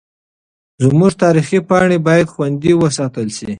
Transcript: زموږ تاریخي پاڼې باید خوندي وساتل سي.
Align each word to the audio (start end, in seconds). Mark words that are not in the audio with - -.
زموږ 0.85 1.11
تاریخي 1.23 1.59
پاڼې 1.69 1.97
باید 2.07 2.27
خوندي 2.33 2.73
وساتل 2.75 3.27
سي. 3.37 3.47